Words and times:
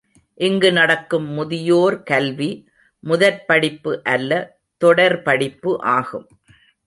இங்கு 0.37 0.71
நடக்கும் 0.71 1.27
முதியோர் 1.27 2.03
கல்வி, 2.03 2.67
முதற்படிப்பு 3.03 4.01
அல்ல 4.03 4.31
தொடர் 4.77 5.21
படிப்பு 5.21 5.81
ஆகும். 5.81 6.27